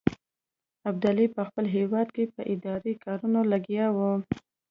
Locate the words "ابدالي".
0.89-1.25